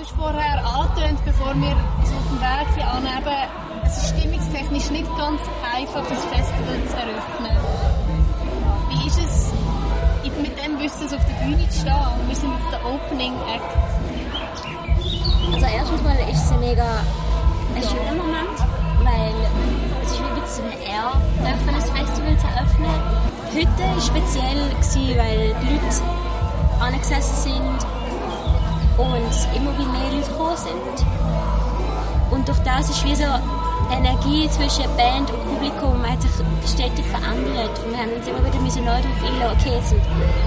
Du 0.00 0.06
hast 0.06 0.16
vorher 0.16 0.64
angetönt, 0.64 1.22
bevor 1.26 1.54
wir 1.56 1.76
so 2.04 2.16
auf 2.16 2.24
dem 2.30 2.74
hier 2.74 2.88
annehmen, 2.88 3.36
es 3.84 3.98
ist 3.98 4.16
stimmungstechnisch 4.16 4.88
nicht 4.88 5.16
ganz 5.18 5.42
einfach, 5.76 6.00
ein 6.00 6.16
Festival 6.16 6.80
zu 6.88 6.96
eröffnen. 6.96 7.56
Wie 8.88 9.06
ist 9.06 9.18
es, 9.18 9.52
mit 10.40 10.56
dem 10.56 10.78
Wissen 10.78 11.04
auf 11.04 11.22
der 11.26 11.44
Bühne 11.44 11.68
zu 11.68 11.80
stehen? 11.80 12.28
Wir 12.28 12.34
sind 12.34 12.50
auf 12.50 12.70
der 12.70 12.80
Opening 12.86 13.34
Act. 13.52 13.76
Also 15.52 15.66
erstens 15.66 16.02
mal 16.02 16.16
ist 16.32 16.44
es 16.44 16.50
ein 16.50 16.60
mega 16.60 17.04
ein 17.76 17.82
schöner 17.82 18.22
Moment, 18.22 18.56
weil 19.04 19.34
es 20.02 20.12
ist 20.12 20.18
wie 20.18 20.24
ein 20.24 20.40
bisschen 20.40 20.64
eine 20.64 20.80
Ehre, 20.80 21.12
ein 21.44 21.60
Festival 21.60 22.38
zu 22.38 22.46
eröffnen. 22.46 23.02
Heute 23.52 23.82
war 23.84 24.00
speziell, 24.00 25.18
weil 25.18 25.54
die 25.60 25.74
Leute 25.74 26.00
angesessen 26.80 27.52
sind 27.52 27.99
und 29.00 29.56
immer 29.56 29.72
wieder 29.78 29.88
mehr 29.88 30.10
Leute 30.12 30.28
gekommen 30.28 30.56
sind. 30.56 31.06
Und 32.30 32.48
durch 32.48 32.58
das 32.60 32.90
ist 32.90 33.04
wie 33.04 33.14
so 33.14 33.24
Energie 33.90 34.48
zwischen 34.50 34.84
Band 34.96 35.30
und 35.30 35.42
Publikum 35.44 35.98
hat 36.06 36.22
sich 36.22 36.30
stetig 36.64 37.04
verändert. 37.06 37.74
Und 37.84 37.90
wir 37.90 37.98
haben 37.98 38.12
uns 38.14 38.26
immer 38.26 38.44
wieder 38.44 38.60
müssen 38.60 38.84
neu 38.84 39.00
darauf 39.02 39.22
einlassen, 39.24 39.58
okay, 39.58 39.74
jetzt 39.74 39.88
sind 39.90 40.02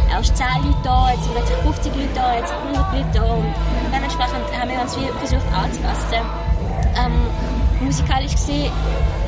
erst 0.09 0.38
10 0.38 0.47
Leute 0.63 0.77
da, 0.84 1.11
jetzt 1.11 1.23
sind 1.23 1.35
plötzlich 1.35 1.58
50 1.58 1.95
Leute 1.95 2.13
da, 2.16 2.35
jetzt 2.35 2.49
sind 2.49 2.59
100 2.77 2.94
Leute 2.94 3.11
da. 3.13 3.34
Und 3.34 3.53
dementsprechend 3.91 4.45
haben 4.55 4.70
wir 4.70 4.80
uns 4.81 4.95
versucht 4.95 5.47
anzupassen. 5.52 6.23
Ähm, 6.95 7.16
musikalisch 7.81 8.31
gesehen 8.31 8.72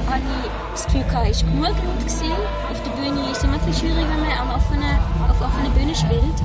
habe 0.08 0.22
ich 0.22 0.52
das 0.72 0.86
Gefühl, 0.86 1.04
es 1.30 1.44
war 1.44 1.52
genug 1.52 2.00
gewesen. 2.00 2.32
Auf 2.72 2.80
der 2.84 2.92
Bühne 2.92 3.32
ist 3.32 3.38
es 3.38 3.44
immer 3.44 3.60
ein 3.60 3.74
schwierig, 3.74 4.05
wenn 4.05 4.22
man 4.22 4.32
am 4.40 4.50
offenen, 4.55 4.96
auf 5.28 5.42
offener 5.42 5.70
Bühne 5.76 5.96
spielt. 5.96 6.40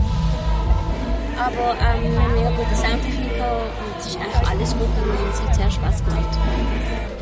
Aber 1.39 1.73
ähm, 1.79 2.40
wir 2.61 2.67
haben 2.67 2.69
mega 2.69 2.69
gute 2.69 2.77
Soundtechniker 2.77 3.57
und 3.57 3.99
es 3.99 4.07
ist 4.07 4.17
eigentlich 4.17 4.49
alles 4.49 4.73
gut 4.73 4.89
und 5.03 5.33
es 5.33 5.41
hat 5.41 5.55
sehr 5.55 5.71
Spaß 5.71 6.05
gemacht. 6.05 6.39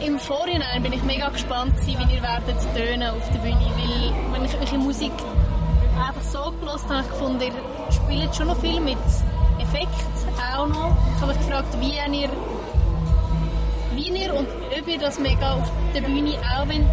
Im 0.05 0.19
Vorhinein 0.19 0.83
bin 0.83 0.93
ich 0.93 1.03
mega 1.05 1.29
gespannt, 1.29 1.75
wie 1.85 1.93
ihr 1.93 2.23
werdet 2.23 2.59
tönen 2.75 3.11
auf 3.11 3.31
der 3.31 3.39
Bühne, 3.39 3.71
weil 3.77 4.33
wenn 4.33 4.45
ich 4.45 4.55
eure 4.55 4.79
Musik 4.79 5.13
einfach 5.97 6.23
so 6.23 6.53
gelost 6.61 6.89
habe, 6.89 7.03
ich 7.03 7.09
gefunden, 7.11 7.41
ihr 7.41 7.93
spielt 7.93 8.35
schon 8.35 8.49
noch 8.49 8.61
viel 8.61 8.81
mit 8.81 8.99
Effekten 9.61 10.29
auch 10.55 10.67
noch. 10.67 10.97
Ich 11.15 11.23
habe 11.23 11.33
mich 11.33 11.47
gefragt, 11.47 11.77
wie 11.81 11.93
ihr 11.93 12.31
wie 13.95 14.11
ihr 14.11 14.35
und 14.35 14.47
ob 14.79 14.89
ihr 14.89 14.99
das 14.99 15.19
mega 15.19 15.55
auf 15.55 15.71
der 15.95 16.03
Bühne 16.03 16.39
auch 16.57 16.63
einbauen 16.63 16.87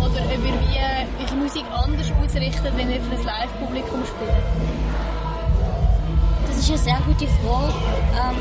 oder 0.00 0.22
ob 0.24 0.30
ihr 0.30 0.42
wie 0.42 1.24
eure 1.24 1.36
Musik 1.36 1.64
anders 1.72 2.10
ausrichtet, 2.22 2.72
wenn 2.76 2.90
ihr 2.90 3.00
für 3.00 3.16
ein 3.16 3.24
Live-Publikum 3.24 4.02
spielt. 4.04 5.21
Das 6.62 6.70
ist 6.70 6.86
eine 6.86 6.96
sehr 6.96 7.06
gute 7.06 7.26
Frage. 7.26 7.74
Ähm, 8.14 8.36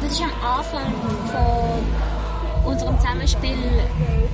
das 0.00 0.12
ist 0.12 0.22
am 0.22 0.32
Anfang 0.42 0.94
von 1.28 2.72
unserem 2.72 2.98
Zusammenspiel 2.98 3.58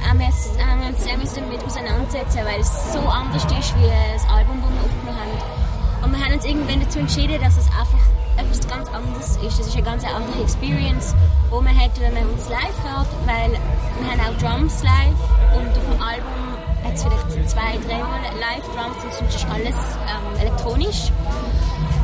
haben 0.09 0.21
wir, 0.21 0.27
uns 0.29 1.03
sehr 1.03 1.17
damit 1.43 1.65
auseinandersetzen, 1.65 2.39
weil 2.45 2.61
es 2.61 2.93
so 2.93 3.01
anders 3.01 3.43
ist 3.43 3.75
wie 3.75 3.91
das 4.15 4.23
Album, 4.31 4.63
das 4.63 4.71
wir 4.71 4.85
aufgenommen 4.85 5.19
haben. 5.19 6.05
Und 6.05 6.17
wir 6.17 6.25
haben 6.25 6.35
uns 6.35 6.45
irgendwann 6.45 6.81
dazu 6.83 7.01
entschieden, 7.01 7.43
dass 7.43 7.57
es 7.57 7.67
einfach 7.67 7.99
etwas 8.37 8.69
ganz 8.69 8.89
anderes 8.91 9.37
ist. 9.39 9.59
Es 9.59 9.67
ist 9.67 9.75
eine 9.75 9.83
ganz 9.83 10.05
andere 10.05 10.41
Experience, 10.41 11.17
die 11.51 11.65
man 11.65 11.77
hat, 11.77 11.99
wenn 11.99 12.15
man 12.15 12.31
uns 12.31 12.49
live 12.49 12.79
hört, 12.87 13.09
weil 13.27 13.51
wir 13.51 14.09
haben 14.09 14.21
auch 14.21 14.39
Drums 14.39 14.85
live 14.85 15.19
und 15.59 15.69
auf 15.77 15.85
dem 15.85 16.01
Album 16.01 16.39
hat 16.85 16.95
es 16.95 17.03
vielleicht 17.03 17.51
zwei, 17.51 17.77
dreimal 17.89 18.21
Live-Drums 18.39 19.05
und 19.05 19.13
sonst 19.15 19.35
ist 19.35 19.47
alles 19.51 19.75
ähm, 20.07 20.41
elektronisch. 20.41 21.11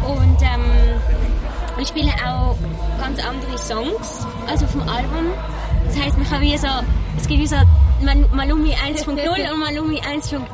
Und 0.06 0.42
ähm, 0.42 0.64
wir 1.76 1.86
spielen 1.86 2.12
auch 2.24 2.56
ganz 3.00 3.18
andere 3.24 3.58
Songs 3.58 4.26
als 4.48 4.62
auf 4.62 4.72
dem 4.72 4.82
Album. 4.82 5.32
Das 5.86 5.98
heisst, 5.98 6.16
man 6.16 6.28
kann 6.28 6.40
wie 6.40 6.56
so, 6.56 6.68
es 7.16 7.26
gibt 7.26 7.40
wie 7.40 7.46
so 7.46 7.56
Malumi 8.32 8.74
1.0 8.74 9.52
und 9.52 9.60
Malumi 9.60 10.00
1.1. 10.00 10.38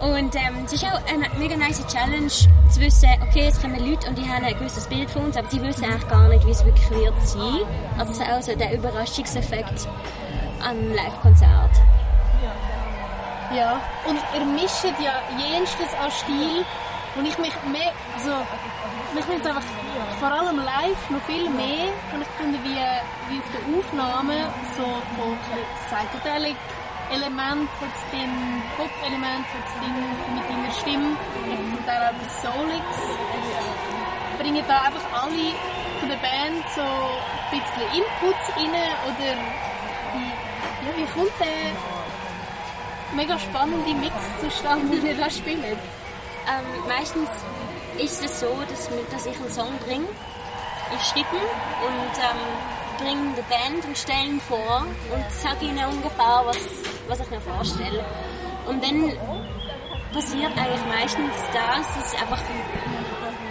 Und 0.00 0.32
ähm, 0.36 0.64
es 0.64 0.74
ist 0.74 0.84
auch 0.84 1.00
eine 1.12 1.28
mega 1.38 1.56
nice 1.56 1.84
Challenge 1.88 2.28
zu 2.28 2.80
wissen, 2.80 3.08
okay, 3.20 3.48
es 3.48 3.60
kommen 3.60 3.84
Leute 3.84 4.08
und 4.08 4.16
die 4.16 4.22
haben 4.28 4.44
ein 4.44 4.56
gewisses 4.56 4.86
Bild 4.86 5.10
von 5.10 5.24
uns, 5.24 5.36
aber 5.36 5.48
die 5.48 5.60
wissen 5.60 5.84
eigentlich 5.84 6.08
gar 6.08 6.28
nicht, 6.28 6.46
wie 6.46 6.52
es 6.52 6.64
wirklich 6.64 6.90
wird 6.90 7.14
sein. 7.26 7.62
Also 7.98 8.12
es 8.12 8.18
ist 8.18 8.30
auch 8.30 8.42
so 8.42 8.54
der 8.54 8.74
Überraschungseffekt 8.74 9.88
am 10.62 10.94
Live-Konzert. 10.94 11.70
Ja, 13.56 13.80
und 14.06 14.18
ihr 14.36 14.44
mischt 14.44 14.84
ja 15.02 15.20
jenstes 15.36 15.92
an 16.00 16.10
Stil 16.12 16.64
und 17.18 17.26
ich 17.26 17.36
mich 17.38 17.52
mehr, 17.72 17.92
also 18.14 18.30
mich 19.12 19.26
nimmt 19.26 19.44
einfach 19.44 19.62
vor 20.20 20.30
allem 20.30 20.56
live 20.56 21.10
noch 21.10 21.22
viel 21.26 21.50
mehr 21.50 21.90
und 22.14 22.22
ich 22.22 22.32
finde 22.38 22.58
wie, 22.62 22.78
wie 23.28 23.38
auf 23.42 23.50
der 23.50 23.62
Aufnahme 23.74 24.36
so 24.76 24.84
von 25.16 25.36
Psychedelic 25.86 26.56
Element 27.10 27.68
hat 27.80 27.90
es 27.90 28.10
drin, 28.10 28.62
Pop-Element 28.76 29.46
hat 29.50 29.64
es 29.66 29.74
drin, 29.80 29.98
mit 30.34 30.44
deiner 30.48 30.72
Stimme, 30.78 31.16
von 31.72 31.84
der 31.86 32.10
auch 32.10 32.28
Solix. 32.42 32.86
Bringen 34.38 34.64
da 34.68 34.82
einfach 34.82 35.24
alle 35.24 35.56
von 35.98 36.08
der 36.08 36.16
Band 36.16 36.62
so 36.76 36.82
ein 36.82 37.58
bisschen 37.58 37.88
Inputs 37.96 38.46
rein 38.56 38.76
oder 39.08 39.34
wie, 40.14 40.30
ja, 40.84 40.90
wie 40.96 41.06
kommt 41.18 41.32
der 41.40 41.72
mega 43.16 43.38
spannende 43.38 43.94
Mix 43.94 44.14
zustande, 44.40 44.96
den 44.96 45.06
ihr 45.06 45.16
da 45.16 45.30
spielt? 45.30 45.78
Ähm, 46.48 46.88
meistens 46.88 47.28
ist 47.98 48.24
es 48.24 48.40
so, 48.40 48.48
dass, 48.68 48.88
dass 49.10 49.26
ich 49.26 49.38
einen 49.38 49.50
Song 49.50 49.78
bringe, 49.84 50.06
ich 50.94 51.06
schreibe 51.06 51.36
und 51.36 52.14
ähm, 52.16 52.96
bringe 52.96 53.34
der 53.34 53.42
Band 53.42 53.84
und 53.84 53.98
stelle 53.98 54.24
ihn 54.24 54.40
vor 54.40 54.86
und 55.12 55.30
sage 55.30 55.66
ihnen 55.66 55.84
ungefähr, 55.84 56.42
was, 56.46 56.56
was 57.06 57.20
ich 57.20 57.30
mir 57.30 57.40
vorstelle. 57.40 58.02
Und 58.66 58.82
dann 58.82 59.12
passiert 60.12 60.52
eigentlich 60.56 60.86
meistens 60.88 61.34
das, 61.52 62.12
dass 62.12 62.22
einfach 62.22 62.40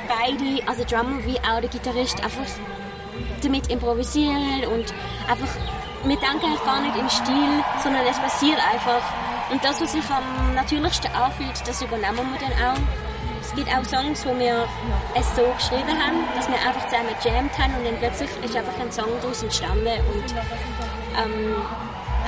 beide, 0.08 0.68
also 0.68 0.84
Drummer 0.84 1.24
wie 1.24 1.38
auch 1.40 1.60
der 1.62 1.70
Gitarrist, 1.70 2.24
einfach 2.24 2.48
damit 3.44 3.70
improvisieren 3.70 4.66
und 4.66 4.92
einfach, 5.30 5.54
wir 6.04 6.18
denken 6.18 6.58
gar 6.66 6.82
nicht 6.82 6.96
im 6.98 7.10
Stil, 7.10 7.64
sondern 7.84 8.06
es 8.08 8.18
passiert 8.18 8.60
einfach. 8.74 9.02
Und 9.50 9.64
das, 9.64 9.80
was 9.82 9.92
sich 9.94 10.04
am 10.10 10.56
natürlichsten 10.56 11.12
anfühlt, 11.14 11.66
das 11.66 11.82
übernehmen 11.82 12.28
wir 12.34 12.40
dann 12.40 12.76
auch. 12.76 12.80
Es 13.42 13.54
gibt 13.56 13.70
auch 13.70 13.84
Songs, 13.86 14.26
wo 14.26 14.38
wir 14.38 14.68
es 15.16 15.36
so 15.36 15.44
geschrieben 15.56 15.98
haben, 15.98 16.26
dass 16.36 16.50
wir 16.50 16.56
einfach 16.56 16.86
zusammen 16.90 17.16
gejammt 17.24 17.58
haben 17.58 17.74
und 17.76 17.86
dann 17.86 17.98
plötzlich 17.98 18.30
ist 18.44 18.56
einfach 18.56 18.78
ein 18.80 18.92
Song 18.92 19.08
daraus 19.22 19.42
entstanden. 19.44 19.88
Und 19.88 20.36
ähm, 21.16 21.56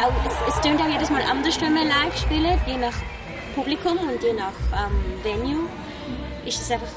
auch, 0.01 0.13
es, 0.25 0.55
es 0.55 0.61
klingt 0.61 0.81
auch 0.81 0.87
jedes 0.87 1.09
Mal 1.09 1.21
anders, 1.23 1.59
wenn 1.59 1.73
wir 1.73 1.83
live 1.83 2.17
spielen, 2.17 2.57
je 2.65 2.77
nach 2.77 2.95
Publikum 3.53 3.97
und 3.97 4.23
je 4.23 4.33
nach 4.33 4.53
ähm, 4.71 5.23
Venue. 5.23 5.67
Ist 6.45 6.61
es 6.61 6.71
einfach, 6.71 6.87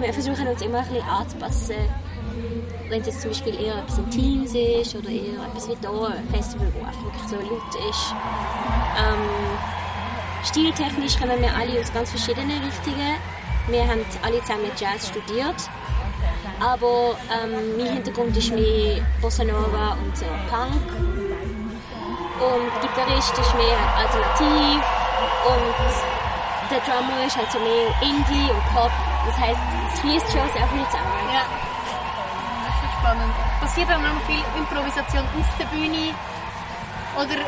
wir 0.00 0.12
versuchen 0.12 0.48
uns 0.48 0.62
immer 0.62 0.78
ein 0.78 0.88
bisschen 0.88 1.06
anzupassen. 1.06 1.76
Wenn 2.88 3.00
es 3.02 3.06
jetzt 3.08 3.20
zum 3.20 3.30
Beispiel 3.30 3.60
eher 3.60 3.78
etwas 3.78 3.98
Intimes 3.98 4.54
ist 4.54 4.94
oder 4.94 5.10
eher 5.10 5.44
etwas 5.46 5.68
wie 5.68 5.76
hier, 5.80 6.08
ein 6.08 6.28
Festival, 6.32 6.72
wo 6.74 6.86
einfach 6.86 7.04
wirklich 7.04 7.28
so 7.28 7.36
laut 7.36 7.90
ist. 7.90 8.14
Ähm, 8.96 9.58
Stiltechnisch 10.44 11.18
kommen 11.18 11.40
wir 11.42 11.54
alle 11.54 11.80
aus 11.80 11.92
ganz 11.92 12.10
verschiedenen 12.10 12.62
Richtungen. 12.62 13.16
Wir 13.66 13.82
haben 13.82 14.04
alle 14.22 14.40
zusammen 14.42 14.70
Jazz 14.78 15.08
studiert. 15.08 15.68
Aber 16.60 17.16
ähm, 17.30 17.76
mein 17.76 17.94
Hintergrund 17.94 18.36
ist 18.36 18.52
mehr 18.52 19.04
Bossa 19.20 19.44
Nova 19.44 19.96
und 20.02 20.16
so 20.16 20.24
Punk. 20.48 20.88
Und 22.40 22.72
der 22.82 22.88
Gitarrist 22.88 23.36
ist 23.36 23.54
mehr 23.56 23.78
alternativ. 23.96 24.82
Und 25.44 26.70
der 26.70 26.80
Drummer 26.80 27.26
ist 27.26 27.36
halt 27.36 27.50
so 27.52 27.58
mehr 27.58 27.88
Indie 28.00 28.50
und 28.50 28.64
Pop. 28.74 28.90
Das 29.26 29.36
heisst, 29.36 29.60
es 29.92 30.00
fließt 30.00 30.26
schon 30.32 30.48
sehr 30.54 30.66
viel 30.68 30.84
zusammen. 30.86 31.28
Ja. 31.32 31.67
Spannend. 33.08 33.32
Passiert 33.60 33.88
dann 33.88 34.02
noch 34.02 34.20
viel 34.26 34.44
Improvisation 34.58 35.24
auf 35.40 35.46
der 35.58 35.64
Bühne? 35.64 36.12
Oder 37.16 37.40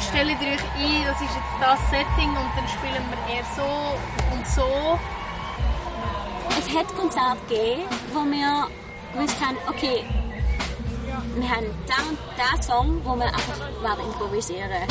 stellt 0.00 0.42
ihr 0.42 0.54
euch 0.54 0.64
ein, 0.76 1.04
das 1.06 1.20
ist 1.20 1.36
jetzt 1.36 1.54
das 1.60 1.78
Setting 1.90 2.30
und 2.30 2.50
dann 2.56 2.66
spielen 2.66 3.04
wir 3.08 3.36
eher 3.36 3.44
so 3.54 4.34
und 4.34 4.44
so? 4.44 4.98
Es 6.58 6.76
hat 6.76 6.88
Konzerte 6.96 7.38
gegeben, 7.48 7.84
wo 8.12 8.24
wir 8.24 8.66
gewusst 9.12 9.36
haben, 9.40 9.56
okay, 9.68 10.04
wir 11.36 11.48
haben 11.48 11.66
den 11.66 12.08
und 12.08 12.18
den 12.36 12.62
Song, 12.62 13.00
wo 13.04 13.14
wir 13.14 13.26
einfach 13.26 13.60
werden 13.80 14.04
improvisieren 14.04 14.82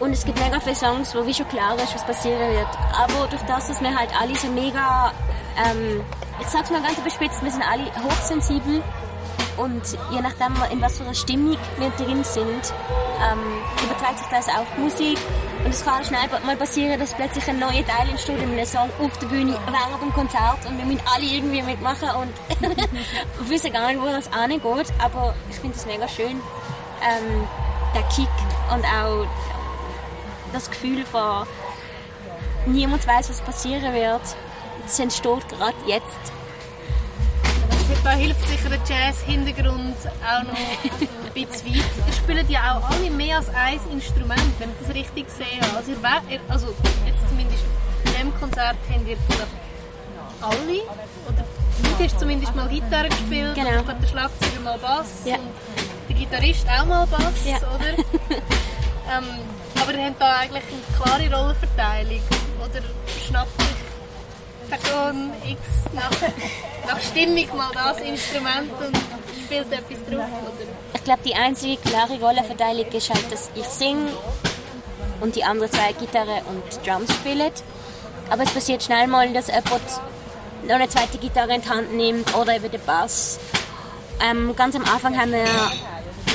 und 0.00 0.12
es 0.12 0.24
gibt 0.24 0.38
mega 0.40 0.60
viele 0.60 0.76
Songs, 0.76 1.14
wo 1.14 1.26
wie 1.26 1.34
schon 1.34 1.48
klar 1.48 1.74
ist, 1.76 1.94
was 1.94 2.04
passieren 2.04 2.50
wird. 2.50 2.68
Aber 2.92 3.26
durch 3.28 3.42
das, 3.42 3.68
dass 3.68 3.80
wir 3.80 3.96
halt 3.96 4.10
alle 4.20 4.36
so 4.36 4.48
mega, 4.48 5.12
ähm, 5.56 6.04
ich 6.40 6.46
sag's 6.48 6.70
mal 6.70 6.82
ganz 6.82 6.98
überspitzt, 6.98 7.42
wir 7.42 7.50
sind 7.50 7.62
alle 7.62 7.84
hochsensibel 8.02 8.82
Und 9.58 9.82
je 10.12 10.20
nachdem, 10.20 10.54
in 10.70 10.80
was 10.80 10.98
für 10.98 11.04
einer 11.04 11.14
Stimmung 11.14 11.56
wir 11.78 11.90
drin 11.90 12.22
sind, 12.22 12.72
ähm, 13.20 13.60
überträgt 13.82 14.20
sich 14.20 14.28
das 14.28 14.48
auf 14.48 14.66
die 14.76 14.80
Musik. 14.82 15.18
Und 15.64 15.70
es 15.70 15.84
kann 15.84 16.04
schnell 16.04 16.20
mal 16.46 16.56
passieren, 16.56 16.98
dass 17.00 17.12
plötzlich 17.12 17.48
ein 17.48 17.58
neuer 17.58 17.84
Teil 17.84 18.08
entsteht 18.08 18.40
in 18.40 18.52
einem 18.52 18.64
Song 18.64 18.88
auf 19.00 19.18
der 19.18 19.26
Bühne 19.26 19.58
während 19.66 20.02
dem 20.02 20.12
Konzert 20.12 20.64
und 20.64 20.78
wir 20.78 20.84
müssen 20.84 21.02
alle 21.12 21.24
irgendwie 21.24 21.62
mitmachen 21.62 22.08
und 22.10 23.48
wissen 23.48 23.72
gar 23.72 23.88
nicht, 23.88 24.00
wo 24.00 24.06
das 24.06 24.32
angeht. 24.32 24.92
Aber 25.00 25.34
ich 25.50 25.56
finde 25.56 25.76
es 25.76 25.86
mega 25.86 26.06
schön, 26.06 26.40
ähm, 27.02 27.48
der 27.94 28.02
Kick 28.14 28.28
und 28.72 28.84
auch 28.84 29.26
das 30.52 30.70
Gefühl 30.70 31.04
von 31.04 31.46
niemand 32.66 33.04
weiß, 33.04 33.28
was 33.28 33.40
passieren 33.40 33.92
wird. 33.92 34.22
Es 34.86 34.98
entsteht 34.98 35.48
gerade 35.48 35.76
jetzt 35.86 36.32
da 38.04 38.10
hilft 38.10 38.48
sicher 38.48 38.68
der 38.70 38.78
Jazz-Hintergrund 38.88 39.96
auch 40.06 40.42
noch 40.44 40.54
ein 40.54 41.32
bisschen 41.34 41.74
weit. 41.74 41.84
Ihr 42.06 42.12
spielt 42.12 42.50
ja 42.50 42.78
auch 42.78 42.90
alle 42.90 43.10
mehr 43.10 43.36
als 43.36 43.48
ein 43.50 43.80
Instrument, 43.92 44.40
wenn 44.58 44.70
ich 44.70 44.86
das 44.86 44.94
richtig 44.94 45.26
sehe. 45.30 45.60
Also, 45.76 45.92
ihr, 45.92 46.40
also 46.48 46.68
jetzt 47.06 47.28
zumindest 47.28 47.64
in 48.04 48.12
diesem 48.12 48.40
Konzert 48.40 48.76
habt 48.90 49.08
ihr 49.08 49.16
alle, 50.40 50.82
oder 51.26 51.44
du 51.98 52.04
hast 52.04 52.20
zumindest 52.20 52.54
mal 52.54 52.68
Gitarre 52.68 53.08
gespielt, 53.08 53.54
genau. 53.54 53.80
und 53.80 54.02
der 54.02 54.06
Schlagzeuger 54.06 54.60
mal 54.62 54.78
Bass 54.78 55.24
ja. 55.24 55.34
und 55.34 55.42
der 56.08 56.16
Gitarrist 56.16 56.66
auch 56.68 56.86
mal 56.86 57.06
Bass, 57.06 57.44
ja. 57.44 57.56
oder? 57.56 57.98
ähm, 59.10 59.24
aber 59.82 59.94
ihr 59.94 60.06
habt 60.06 60.20
da 60.20 60.36
eigentlich 60.36 60.62
eine 60.62 61.28
klare 61.28 61.36
Rollenverteilung, 61.36 62.22
oder 62.60 62.82
schnappt 63.26 63.57
Person 64.68 65.32
X 65.46 65.60
nach, 65.92 66.10
nach 66.86 67.00
Stimmung 67.00 67.56
mal 67.56 67.70
das 67.72 68.00
Instrument 68.00 68.70
und 68.78 68.96
spielt 69.44 69.72
etwas 69.72 69.98
drauf? 70.08 70.26
Oder? 70.42 70.68
Ich 70.94 71.04
glaube, 71.04 71.20
die 71.24 71.34
einzige 71.34 71.76
klare 71.80 72.18
Rollenverteilung 72.20 72.86
ist 72.86 73.10
halt, 73.10 73.32
dass 73.32 73.50
ich 73.54 73.64
singe 73.64 74.10
und 75.20 75.34
die 75.36 75.44
anderen 75.44 75.72
zwei 75.72 75.92
Gitarre 75.92 76.42
und 76.48 76.86
Drums 76.86 77.12
spielen. 77.14 77.50
Aber 78.30 78.42
es 78.42 78.50
passiert 78.50 78.82
schnell 78.82 79.06
mal, 79.06 79.32
dass 79.32 79.48
jemand 79.48 79.82
noch 80.66 80.74
eine 80.74 80.88
zweite 80.88 81.18
Gitarre 81.18 81.54
in 81.54 81.62
die 81.62 81.68
Hand 81.68 81.94
nimmt 81.94 82.34
oder 82.34 82.56
eben 82.56 82.70
den 82.70 82.84
Bass. 82.84 83.38
Ähm, 84.20 84.54
ganz 84.54 84.76
am 84.76 84.84
Anfang 84.84 85.18
haben 85.18 85.32
wir 85.32 85.46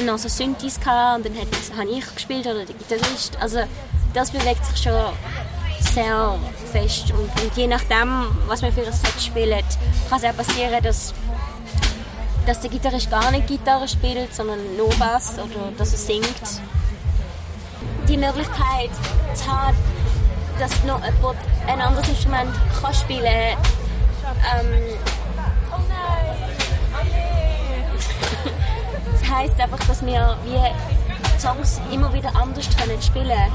noch 0.06 0.18
so 0.18 0.28
Synthes 0.28 0.80
gehabt 0.80 1.18
und 1.18 1.26
dann 1.26 1.36
habe 1.78 1.90
ich 1.92 2.16
gespielt 2.16 2.48
oder 2.48 2.66
der 2.66 2.76
Gitarrist. 2.76 3.38
Also 3.40 3.60
das 4.14 4.32
bewegt 4.32 4.66
sich 4.66 4.84
schon 4.84 5.14
sehr 5.94 6.40
fest. 6.72 7.12
Und, 7.12 7.30
und, 7.42 7.56
je 7.56 7.68
nachdem, 7.68 8.26
was 8.48 8.62
wir 8.62 8.72
für 8.72 8.86
ein 8.86 8.94
Set 8.94 9.22
spielen, 9.22 9.64
kann 10.10 10.18
es 10.18 10.26
auch 10.26 10.36
passieren, 10.36 10.84
dass, 10.84 11.14
dass 12.46 12.62
der 12.62 12.70
Gitarrist 12.70 13.12
gar 13.12 13.30
nicht 13.32 13.48
Gitarre 13.48 13.88
spielt, 13.88 14.34
sondern 14.34 14.60
nur 14.76 14.90
Bass 14.96 15.36
oder 15.36 15.72
dass 15.78 15.92
er 15.94 16.00
singt. 16.00 16.62
Die 18.08 18.18
Möglichkeit 18.18 18.90
zu 19.34 19.48
haben, 19.48 19.78
dass 20.60 20.84
noch 20.84 21.04
jemand 21.04 21.38
ein 21.68 21.82
anderes 21.82 22.10
Instrument 22.10 22.52
kann 22.82 22.94
spielen 22.94 23.58
kann, 24.22 24.36
ähm, 24.60 24.98
das 29.12 29.32
heisst 29.32 29.60
einfach, 29.60 29.80
dass 29.88 30.06
wir 30.06 30.38
wie 30.46 31.40
Songs 31.40 31.82
immer 31.92 32.14
wieder 32.14 32.36
anders 32.36 32.66
spielen 32.66 33.28
können 33.28 33.54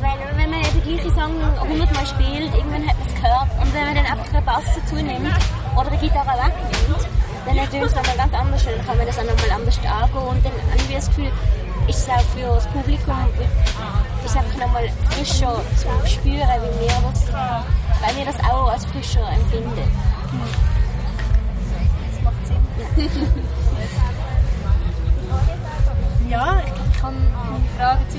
weil 0.00 0.18
wenn 0.36 0.50
man 0.50 0.62
den 0.62 0.82
gleichen 0.82 1.14
Song 1.14 1.34
hundertmal 1.60 2.06
spielt, 2.06 2.54
irgendwann 2.54 2.86
hat 2.86 2.98
man 2.98 3.08
es 3.08 3.14
gehört 3.14 3.48
und 3.60 3.74
wenn 3.74 3.84
man 3.84 3.94
dann 3.94 4.06
einfach 4.06 4.34
einen 4.34 4.44
Bass 4.44 4.64
dazu 4.76 4.96
nimmt 4.96 5.28
oder 5.76 5.88
eine 5.88 5.98
Gitarre 5.98 6.34
wegnimmt, 6.38 7.08
dann 7.46 7.56
tönt 7.70 7.84
es 7.84 7.94
nochmal 7.94 8.16
ganz 8.16 8.34
anders 8.34 8.66
und 8.66 8.72
dann 8.76 8.86
kann 8.86 8.96
man 8.96 9.06
das 9.06 9.18
auch 9.18 9.24
nochmal 9.24 9.50
anders 9.52 9.78
angehen 9.78 10.28
und 10.28 10.44
dann 10.44 10.52
habe 10.52 10.82
ich 10.88 10.94
das 10.94 11.08
Gefühl, 11.08 11.32
ist 11.88 11.98
es 12.00 12.08
auch 12.08 12.20
für 12.34 12.54
das 12.54 12.66
Publikum 12.68 13.16
ist 14.24 14.36
einfach 14.36 14.58
nochmal 14.58 14.88
frischer 15.10 15.60
zu 15.76 16.06
spüren, 16.06 16.40
wie 16.40 16.80
wir 16.80 17.10
das, 17.10 17.32
weil 17.32 18.16
wir 18.16 18.24
das 18.26 18.38
auch 18.44 18.70
als 18.70 18.84
frischer 18.86 19.26
empfinden. 19.32 19.90
Das 22.10 22.22
macht 22.22 22.46
Sinn. 22.46 23.18
Ja, 26.28 26.60
ich 26.60 27.02
habe 27.02 27.14
meine 27.14 27.64
Frage 27.78 28.04
gestellt. 28.04 28.17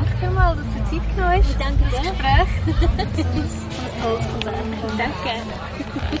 Danke 0.00 0.16
vielmals, 0.18 0.56
dass 0.56 0.90
du 0.90 0.98
Zeit 0.98 1.14
genommen 1.14 1.42
hast. 1.44 1.60
Danke 1.60 1.84
dir. 1.84 2.00
Das 2.96 3.16
Gespräch. 3.16 3.50
Das 3.84 4.02
tolles. 4.02 4.24
Danke. 4.96 6.20